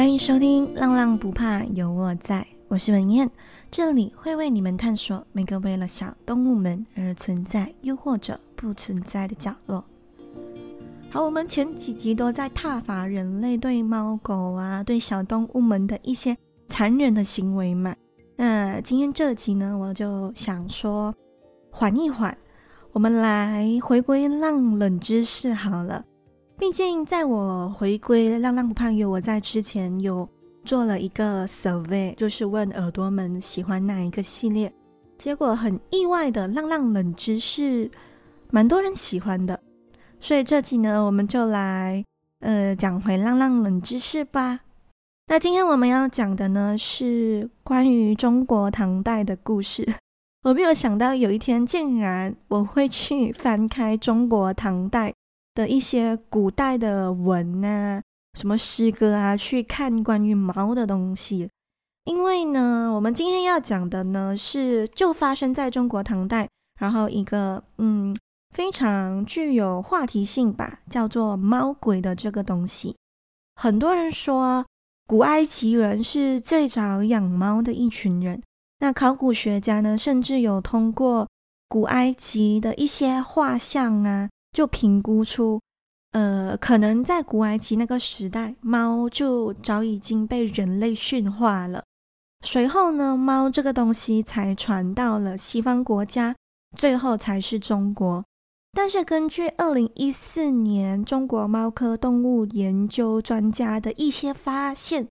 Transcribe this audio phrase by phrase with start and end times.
[0.00, 3.30] 欢迎收听《浪浪不怕有我在》，我是文燕，
[3.70, 9.84] 这里会为你们探索每个为了小动物们而存在，又或者不存在的角落。
[11.10, 16.34] 好，我们前几集都在挞伐人类对猫狗啊、对小动物们的一些
[16.70, 17.94] 残忍的行为嘛。
[18.36, 21.14] 那今天这集呢，我就想说，
[21.70, 22.34] 缓一缓，
[22.92, 26.06] 我们来回归浪冷知识好了。
[26.60, 30.28] 毕竟，在我回归浪浪不怕有我在之前，有
[30.62, 34.70] 做了一个 survey，就是问耳朵们喜欢哪一个系列。
[35.16, 37.90] 结果很意外的，浪浪冷知识
[38.50, 39.58] 蛮多人喜欢的。
[40.20, 42.04] 所以这集呢，我们就来
[42.40, 44.60] 呃讲回浪浪冷知识吧。
[45.28, 49.94] 那今天我们要讲的呢，是关于中国唐代的故事。
[50.44, 55.14] 我没有想到有一天，竟然我会去翻开中国唐代。
[55.60, 61.50] 的一些古代的文啊，什么诗歌啊，去看关于猫的东西。
[62.04, 66.48] 因为呢，我们今天要讲的呢，是就发生在中国唐代，
[66.80, 68.16] 然后一个嗯
[68.56, 72.96] 非常具有话题性吧，叫做猫鬼的这个东西。
[73.56, 74.64] 很多人说，
[75.06, 78.42] 古埃及人是最早养猫的一群人。
[78.78, 81.28] 那考古学家呢，甚至有通过
[81.68, 84.30] 古埃及的一些画像啊。
[84.52, 85.60] 就评估出，
[86.12, 91.84] 呃，可能在古埃及那个时代，猫就早已经被人类驯化了。
[92.44, 96.34] 随后呢，猫这个东西才传到了西方国家，
[96.76, 98.24] 最后才是中国。
[98.72, 105.08] 但是根据二零一四年中国猫科动物研究专家的一些发现，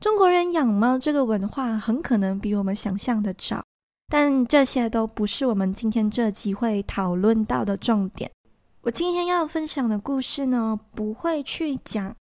[0.00, 3.62] 中国人养猫这个文化很可能比我们想象的早。
[4.10, 8.30] 但这些都不是我们今天这集会讨论到的重点。
[8.88, 12.16] 我今天要分享的故事呢，不会去讲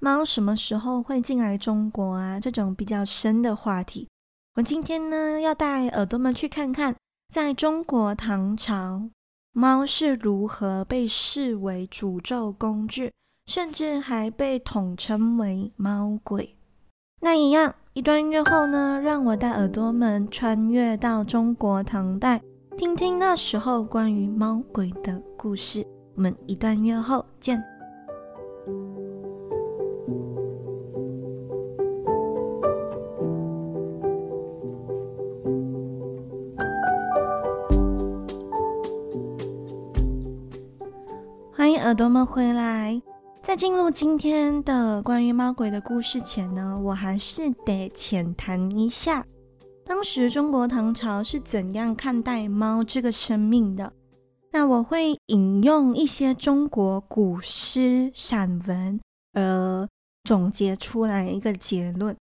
[0.00, 4.08] 猫什么时候会进来中国啊，这种比较深的话题。
[4.56, 6.96] 我今天呢，要带耳朵们去看看，
[7.32, 9.08] 在中国唐朝，
[9.52, 13.12] 猫是如何被视为诅咒工具，
[13.46, 16.56] 甚至还被统称为猫鬼。
[17.20, 22.42] 那一样，一段音乐后呢，让我带耳朵们穿越到中国唐代，
[22.76, 25.86] 听听那时候关于猫鬼的故事。
[26.18, 27.62] 我们一段音乐后见。
[41.52, 43.00] 欢迎耳朵们回来。
[43.40, 49.24] 在进入今天的关于猫鬼的故事前呢，我还是得浅谈一下，
[49.84, 53.92] 当时中国唐朝是怎样看待猫这个生命的。
[54.58, 58.98] 那我会引用一些中国古诗散文，
[59.34, 59.88] 而
[60.24, 62.16] 总结出来一个结论。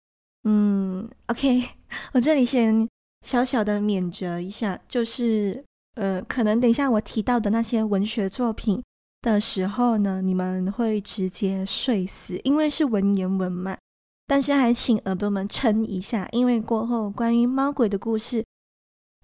[0.44, 1.64] 嗯，OK，
[2.14, 2.90] 我这里先
[3.22, 5.64] 小小的免责一下，就是
[5.94, 8.82] 呃，可能等一下我提到的那些文学作品
[9.22, 13.78] 的时候呢，你们会直接睡死，因为是文言文嘛。
[14.26, 18.44] 但是还请耳朵们撑一下，因为过后关于猫鬼的故事，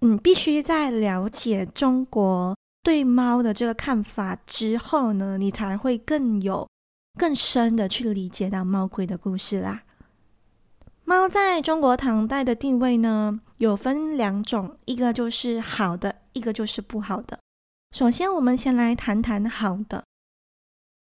[0.00, 2.56] 嗯，必须在了解中国。
[2.82, 6.68] 对猫的这个看法之后呢，你才会更有
[7.18, 9.82] 更深的去理解到猫鬼的故事啦。
[11.04, 17.38] 猫在中国唐代的地位呢，有分两种，一个就是好的，一个就是不好的。
[17.94, 20.04] 首先，我们先来谈谈好的。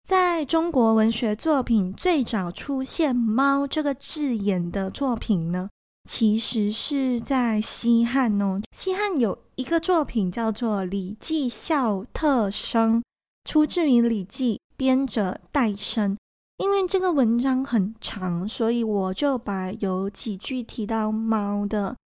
[0.06, 5.69] 在中国文学作品最早出现“猫”这个字眼的作品呢，
[6.09, 8.62] 其实是在西汉哦。
[8.72, 13.02] 西汉有一个作品叫做《礼记笑特生》，
[13.44, 16.18] 出自于《礼记》，编者戴生。
[16.59, 21.98] 因为这个文章很长，所以我就把有几句提到猫的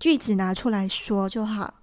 [0.00, 1.74] 句子拿出来说就好。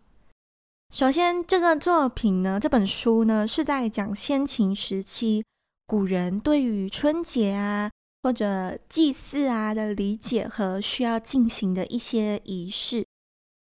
[0.92, 5.45] 首先，这个作品呢，这本书呢，是在讲先秦时期
[5.86, 7.92] 古人对于春节啊。
[8.24, 13.04] 或者祭祀啊的理解和需要进行的一些仪式。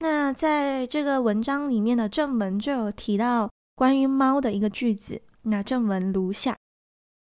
[0.00, 5.22] 那在这个文章里面的正文就有提到关于猫的一个句子。
[5.42, 6.56] 那正文如下：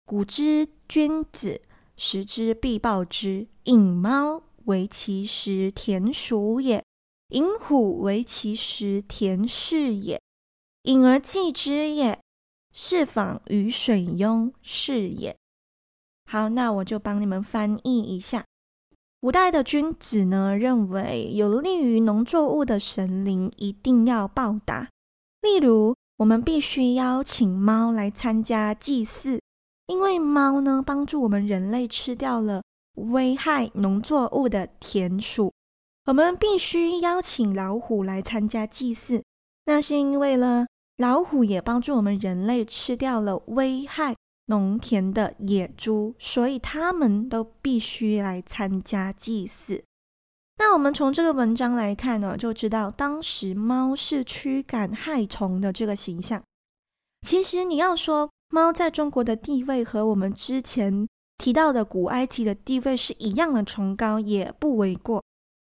[0.05, 1.63] 古之君子，
[1.97, 3.47] 食之必报之。
[3.65, 6.85] 引猫为其食田鼠也，
[7.29, 10.21] 饮虎为其食田氏也。
[10.83, 12.21] 引而祭之也，
[12.73, 15.37] 是仿于水庸是也。
[16.31, 18.45] 好，那我就帮你们翻译一下。
[19.25, 24.91] 古代的君子呢，认为有利于农作物的神灵一定要报答。
[25.41, 29.41] 例如，我们必须邀请猫来参加祭祀，
[29.87, 32.63] 因为猫呢帮助我们人类吃掉了
[32.97, 35.51] 危害农作物的田鼠，
[36.05, 39.25] 我们必须邀请老虎来参加祭祀。
[39.65, 40.67] 那是因为呢，
[40.99, 44.15] 老虎也帮助我们人类吃掉了危害
[44.47, 49.83] 农田的野猪，所以他们都必须来参加祭祀。
[50.59, 56.43] 那我们从这个文章来看呢，就知道当时猫是驱赶害虫的这个形象。
[57.27, 61.09] 其实你要说猫在中国的地位和我们之前
[61.39, 65.23] 提到的古埃及的地位是一样的崇高，也不为过。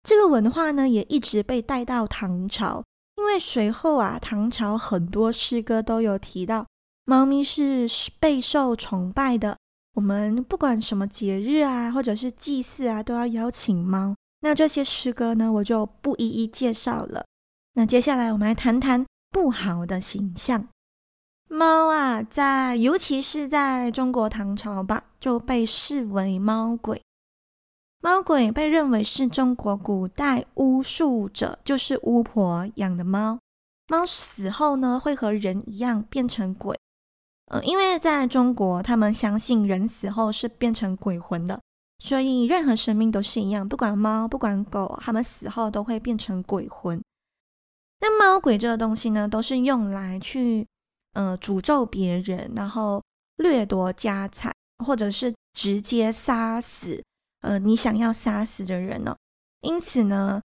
[0.03, 2.83] 这个文化呢，也一直被带到唐朝，
[3.17, 6.65] 因为随后啊，唐朝很多诗歌都有提到
[7.05, 7.87] 猫咪是
[8.19, 9.57] 备受崇拜的。
[9.95, 14.15] 我们不管什么节日啊，或者是祭祀啊，都要邀请猫。
[14.39, 17.25] 那这些诗歌呢，我就不一一介绍了。
[17.73, 20.67] 那接下来我们来谈谈不好的形象。
[21.49, 27.01] 猫啊，在尤其是在中国唐朝吧，就被视为猫鬼。
[28.01, 33.37] 猫鬼被认为是中国古代巫术者，就是巫婆养的猫。
[33.89, 36.79] 猫死后呢，会和人一样变成鬼。
[37.51, 41.59] 呃，因为在中国，他们相信人死后是变成鬼魂的。
[41.99, 46.99] 所以，任何生命都是一样，不管猫，不管狗，它们死后都会变成鬼魂。
[47.99, 50.65] 那猫鬼这个东西呢，都是用来去
[51.13, 53.03] 呃诅咒别人，然后
[53.35, 54.51] 掠夺家产，
[54.83, 57.03] 或者是直接杀死
[57.41, 59.15] 呃你想要杀死的人呢、
[59.61, 60.41] 因此呢，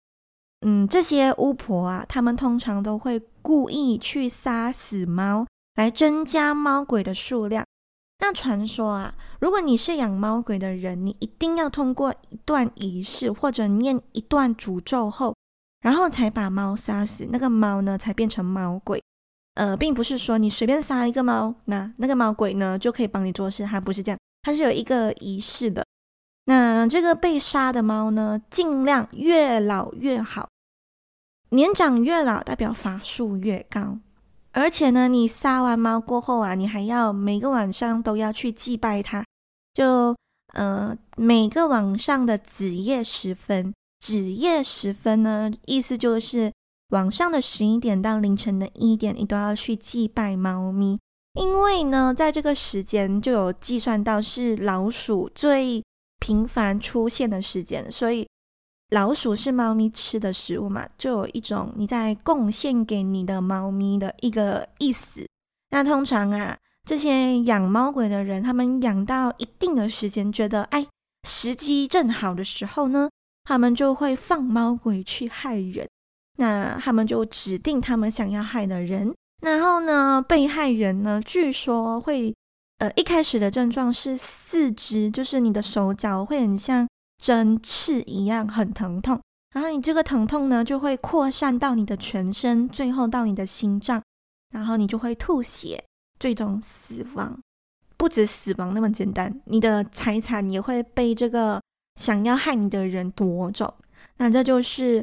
[0.60, 7.64] 嗯，这些巫婆啊，他们通常都会故意去杀死猫，来增加猫鬼的数量。
[8.18, 15.34] 那传说啊，如果你是养猫鬼的人，你一定要通过一段仪式或者念一段诅咒后，
[15.80, 19.02] 然后才把猫杀死，那个猫呢才变成猫鬼。
[19.54, 25.84] 呃，并不是说你随便杀一个猫，那那个猫鬼呢就可以帮你做事，它不是这样，它是有一个仪式的。
[26.44, 30.48] 那这个被杀的猫呢，尽量越老越好，
[31.50, 33.98] 年长越老代表法术越高。
[34.52, 39.24] 而且呢，你杀完猫过后啊，你还要每个晚上都要去祭拜它。
[39.72, 40.14] 就
[40.52, 46.52] 呃，每个晚上的子夜时分，子夜时分呢，意思就是
[46.90, 50.98] 晚上的十一点到凌晨的一点，你都要去祭拜猫咪。
[51.34, 55.82] 因为呢，在这个时间就有计算到是老鼠最
[56.20, 58.28] 频繁出现的时间，所以。
[58.92, 65.26] 老鼠是猫咪吃的食物嘛，就有一种你在贡献给你的猫咪的一个意思。
[65.70, 70.86] 那通常啊，这些养猫鬼的人，他们养到一定的时间，觉得哎，
[71.26, 73.08] 时机正好的时候呢，
[73.44, 75.88] 他们就会放猫鬼去害人。
[76.36, 82.34] 那他们就指定他们想要害的人，然后呢，被害人呢，据说会，
[82.76, 86.86] 呃，一开始的症状是四肢，就是你的手脚会很像。
[87.22, 89.22] 针刺一样很疼痛，
[89.54, 94.02] 然后你这个疼痛呢，就会扩散到你的全身，最后到你的心脏，
[94.50, 95.84] 然后你就会吐血，
[96.18, 97.38] 最终死亡。
[97.96, 101.62] 不止死亡那么简单，你的财产也会被这个
[101.94, 103.72] 想要害你的人夺走。
[104.16, 105.00] 那这就是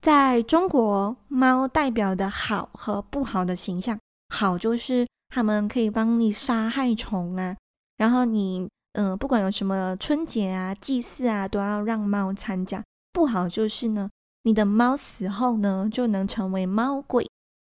[0.00, 3.98] 在中国猫代表的好和不好的形象。
[4.30, 7.54] 好就是他们可以帮你杀害虫啊，
[7.98, 8.66] 然后你。
[8.94, 12.82] 嗯、呃，不管有什么春节啊、祭祀啊，都要让猫参加。
[13.12, 14.10] 不好就是呢，
[14.42, 17.28] 你的猫死后呢，就能成为猫鬼。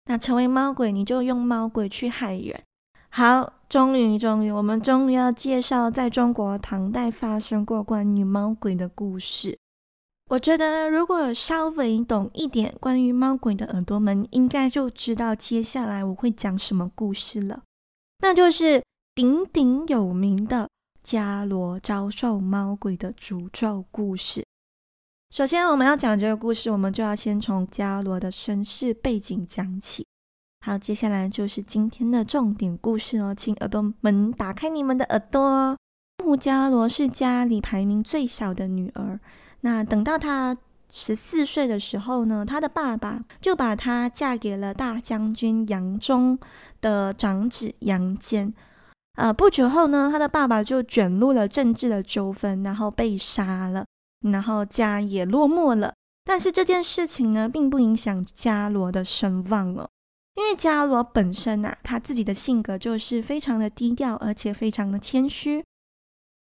[0.08, 2.58] 那成为猫鬼，你就用猫鬼去害人。
[3.11, 9.58] 好，终于，终于，我们终于要介绍在中国唐代发生过关于猫鬼的故事。
[10.30, 17.62] 我觉得，如果稍微懂一点关于猫鬼的耳朵们，应该就知道接下来我会讲什么故事了。
[18.20, 18.82] 那就是
[19.14, 20.68] 鼎鼎有名的。
[21.06, 24.44] 伽罗遭受猫鬼的诅咒故事。
[25.30, 30.04] 首先，我们要讲这个故事，我们就要先从伽罗的身世背景讲起。
[30.66, 35.76] 好，接下来就是今天的重点故事哦，请耳朵们打开你们的耳朵哦。
[36.25, 39.20] 乌伽罗是家里排名最小的女儿。
[39.60, 40.56] 那等到她
[40.90, 46.36] 十四岁的时候呢，她的爸爸就把她嫁给了大将军杨忠
[46.80, 48.52] 的长子杨坚。
[49.16, 53.85] 呃，不久后呢，他的爸爸就卷入了政治的纠纷，然后被杀了，
[54.30, 55.92] 然后家也落寞了。
[56.25, 59.88] 但是这件事情呢，并不影响伽罗的声望哦，
[60.35, 65.64] 因为伽罗本身啊，他自己的性格就是非常的低调，而且非常的谦虚。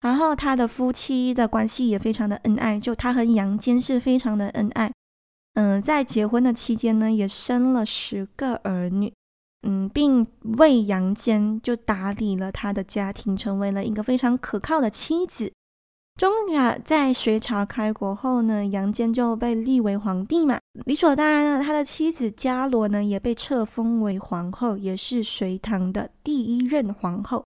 [0.02, 4.92] 然后他的夫妻的关系也非常的恩爱，就他和杨坚是非常的恩爱。
[5.54, 9.10] 嗯、在结婚的期间呢，也生了十个儿女。
[9.66, 10.24] 嗯，并
[10.58, 15.52] 为杨坚就打理了他的家庭，成为了一个非常可靠的妻子。
[16.18, 21.62] 终于啊，在隋朝开国后呢，杨坚就被立为皇帝嘛，理所当然了。
[21.62, 27.44] 他的妻子伽罗呢，也被册封为皇后，也是隋唐的第一任皇后。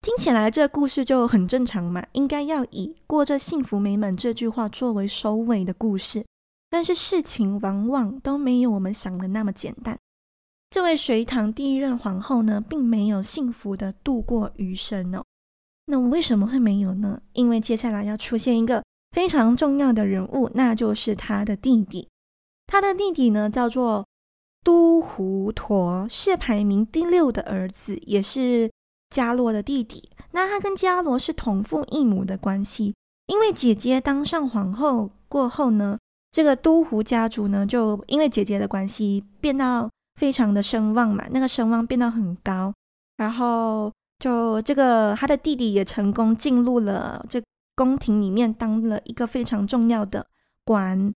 [0.00, 6.24] 听起来这故事就很正常嘛，应该要以过着幸福美满这句话作为收尾的故事。
[6.70, 9.98] 但是事情往往都没有我们想的那么简单。
[10.70, 15.24] 这位隋唐第一任皇后呢，并没有幸福的度过余生哦。
[15.86, 17.20] 那为什么会没有呢？
[17.32, 22.08] 因为接下来要出现一个非常重要的人物，那就是他的弟弟。
[22.68, 24.06] 他的弟弟呢，叫做
[24.62, 28.70] 都胡陀，是排名第六的儿子，也是
[29.10, 30.08] 伽罗的弟弟。
[30.30, 32.94] 那他跟伽罗是同父异母的关系。
[33.26, 35.98] 因为姐姐当上皇后过后呢，
[36.30, 42.72] 这个都胡家族呢，就因为姐姐的关系变到非常的声望嘛，那个声望变到很高，
[43.16, 43.90] 然后。
[44.22, 47.42] 就这个，他的弟弟也成功进入了这
[47.74, 50.26] 宫廷里面，当了一个非常重要的
[50.62, 51.10] 官，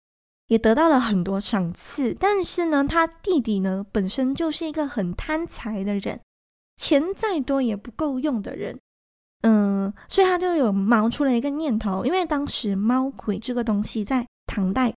[0.47, 2.17] 也得到了很多赏赐。
[2.19, 6.19] 但是呢，他弟弟呢本身就是一个很贪财的人，
[6.79, 8.81] 钱再多也不够用的人。
[9.43, 14.95] 嗯，所以他就有冒出了一个念头，因为当时猫魁这个东西在唐代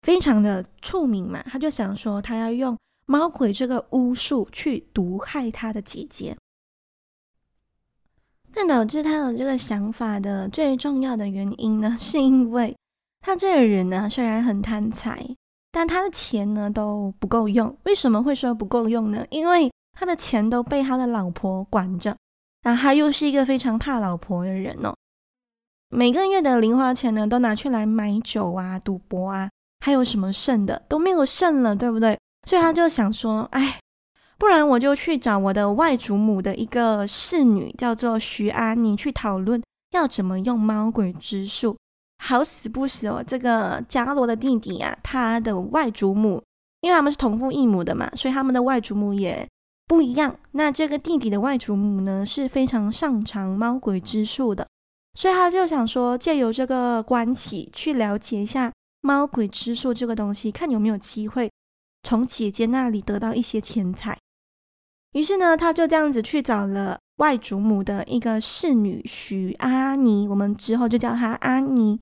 [0.00, 2.74] 非常的出名嘛，他就想说他要用
[3.10, 6.36] 猫鬼这个巫术去毒害他的姐姐。
[8.52, 12.76] 但导致他有这个想法的最重要的原因呢，是因为
[13.20, 15.26] 他这个人呢，虽然很贪财，
[15.72, 17.76] 但他的钱呢都不够用。
[17.82, 19.26] 为什么会说不够用呢？
[19.30, 22.16] 因为他的钱都被他的老婆管着，
[22.62, 24.94] 那他又是一个非常怕老婆的人哦。
[25.88, 29.50] 每个月的零花钱呢，都拿去来买酒啊、赌博啊，
[29.84, 32.16] 还有什么剩的都没有剩了，对不对？
[32.50, 33.78] 所以他就想说，哎。
[34.36, 41.76] 不然我就去找我的外祖母的一个侍女，叫做徐安妮，去讨论要怎么用猫鬼之术。
[42.24, 46.42] 好死不死哦，这个伽罗的弟弟啊，他的外祖母，
[46.80, 49.46] 因为他们是同父异母的嘛，所以他们的外祖母也
[49.86, 50.34] 不一样。
[50.52, 54.66] 那这个弟弟的外祖母呢，是非常擅长猫鬼之术的，
[55.18, 61.50] 所以他就想说，借由这个关系去了解一下猫鬼之术这个东西，看有没有机会
[62.02, 64.16] 从姐姐那里得到一些钱财。
[65.12, 71.98] 于是呢，他就这样子去找了外祖母的一个侍女许阿妮，我们之后就叫她阿妮。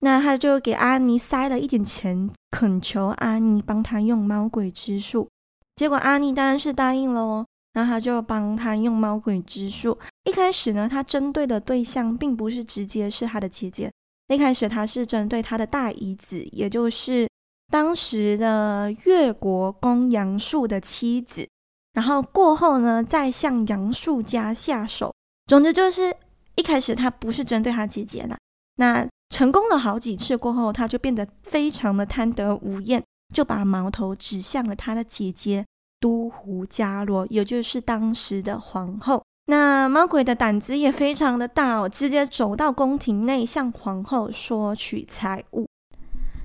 [0.00, 5.28] 那他就给阿妮塞了一点钱，恳求阿妮帮他用猫鬼之术。
[5.76, 9.98] 结果阿妮当然是答应了哦，然后他就帮他用猫鬼之术。
[10.24, 13.90] 一开始呢，他针对的对象并不是直接是他的姐姐，
[14.28, 17.26] 一开始他是针对他的大姨子，也就是
[17.70, 21.48] 当时的越国公杨树的妻子。
[21.94, 25.12] 然后过后呢，再向杨树家下手。
[25.46, 26.14] 总之就是
[26.56, 28.36] 一开始他不是针对他姐姐的。
[28.76, 33.02] 那成功了好几次过后，他就变得非常的贪得无厌，
[33.32, 35.64] 就把矛头指向了他的姐姐
[36.00, 39.22] 都胡伽罗，也就是当时的皇后。
[39.46, 45.68] 那猫鬼的胆子也非常的大哦，直接走到宫廷内向皇后索取财物。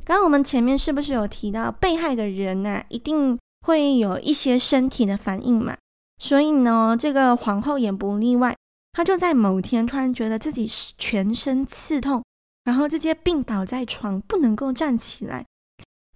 [0.09, 3.37] 刚我们前面是不是有提到被害的人呢、一定。
[3.61, 5.77] 会有一些身体的反应嘛，
[6.17, 8.55] 所以呢，这个皇后也不例外。
[8.93, 10.65] 她就在某天突然觉得自己
[10.97, 12.23] 全身刺痛，
[12.63, 15.45] 然后直接病倒在床，不能够站起来。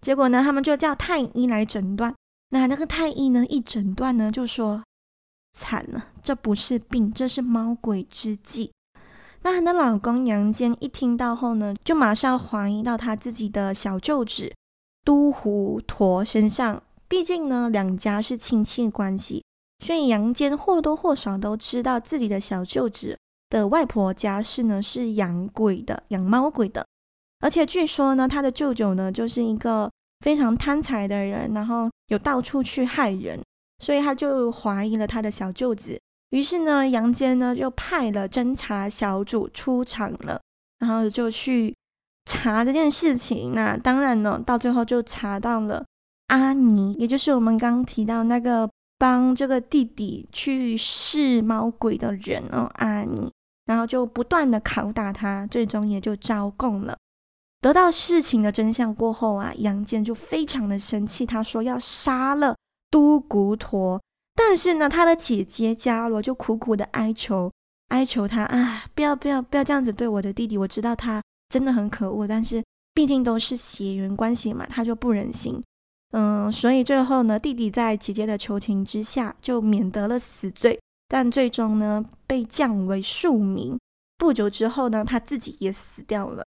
[0.02, 2.16] 结果呢，他们就叫太医来诊断。
[2.50, 4.82] 那那个太医呢，一诊断呢，就说
[5.52, 8.72] 惨了，这不是病，这是猫鬼之计。
[9.44, 14.54] 那她的老公杨坚一听到后呢，就马上怀疑到他自己的小舅子
[15.04, 16.82] 都胡陀身上。
[17.10, 19.44] 毕竟呢，两家是亲戚关系，
[19.86, 23.20] 所以杨坚或多或少都知道自己的小舅子
[23.50, 26.86] 的外婆家是呢是养鬼的，养猫鬼的。
[27.42, 33.40] 而且据说呢，他的舅舅呢就是一个非常贪财的人，然后有到处去害人，
[33.80, 36.00] 所以他就怀疑了他的小舅子。
[36.34, 40.42] 于是呢，杨坚呢就派了侦查小组出场了，
[40.80, 41.76] 然后就去
[42.26, 43.54] 查这件事情。
[43.54, 45.86] 那当然呢，到最后就查到了。
[46.30, 53.32] 阿尼，也就是我们刚提到那个帮这个弟弟去试猫鬼的人哦，阿尼，
[53.66, 56.98] 然后就不断的拷打他，最终也就招供了。
[57.62, 62.56] 得到事情的真相过后啊，杨坚就非常的生气，他说要杀了
[62.90, 64.00] 都胡佗，
[64.36, 67.52] 但是呢，他的姐姐伽罗就苦苦的哀求，
[67.90, 72.64] 哀求他啊，不要不要不要这样子对我的弟弟，我知道他真的很可恶，但是
[72.94, 75.62] 毕竟都是血缘关系嘛，他就不忍心。
[76.12, 83.78] 嗯，所以最后呢，弟弟在姐姐的求情之下，就免得了死罪，但最终呢，被降为庶民。
[84.18, 86.46] 不久之后呢，他自己也死掉了。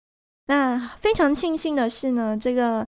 [0.46, 2.86] 那非常庆幸的是呢，这个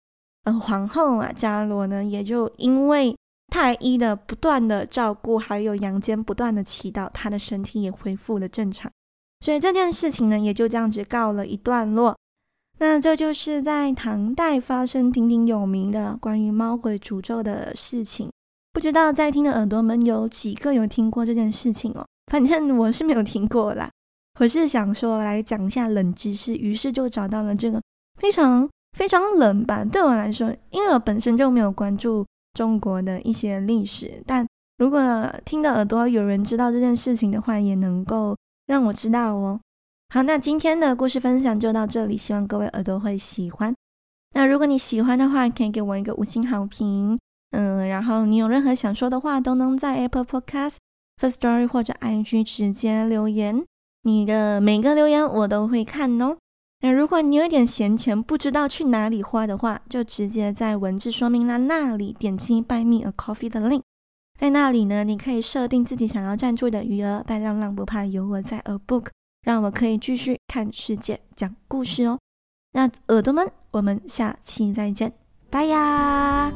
[0.44, 3.14] 呃皇后啊，伽罗呢，也就因为
[3.52, 8.90] 太医的不断的照顾，还有阳间不断的祈祷，他的身体也恢复了正常。
[9.40, 12.16] 所以这件事情呢，也就这样子告了一段落。
[12.78, 18.30] 那这就是在唐代发生鼎鼎有名的关于猫鬼诅咒的事情。
[18.72, 22.06] 不知道在听的耳朵们有几个有听过这件事情哦？
[22.32, 23.90] 反正我是没有听过啦。
[24.40, 27.78] 我是想说来讲一下冷知识，于是就找到了这个
[28.18, 28.66] 非常
[28.96, 29.84] 非常冷吧。
[29.84, 34.46] 对我来说，因为我本身就没有关注中国的一些历史，但
[34.78, 35.00] 如果
[35.44, 39.60] 听的耳朵有人知道这件事情的话，也能够让我知道哦。
[40.10, 43.74] 好，那今天的故事分享就到这里，希望各位耳朵会喜欢。
[44.34, 47.18] 那如果你喜欢的话，可以给我一个五星好评，
[47.52, 50.76] 嗯，然后你有任何想说的话，都能在 Apple Podcast、
[51.20, 53.64] Firstory 或者 IG 直接留言，
[54.02, 56.36] 你的每个留言我都会看哦。
[56.82, 63.82] 那如果你有一点闲钱，不知道去哪里花的话，就直接在文字说明栏那里点击 Buy Me a Coffee 的 link，
[64.38, 69.06] 在那里呢，你可以设定自己想要赞助的余额，拜浪浪不怕有我在 A Book。
[69.42, 72.18] 让我可以继续看世界、讲故事哦。
[72.74, 75.12] 那耳朵们，我们下期再见，
[75.50, 76.52] 拜呀！